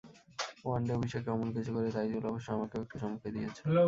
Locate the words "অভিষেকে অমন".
0.97-1.49